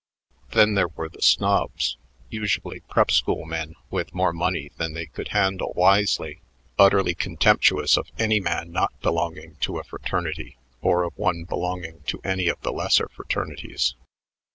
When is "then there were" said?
0.53-1.09